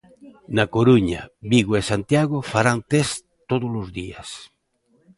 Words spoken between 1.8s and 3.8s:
e Santiago farán tests todos